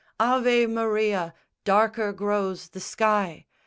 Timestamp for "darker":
1.63-2.11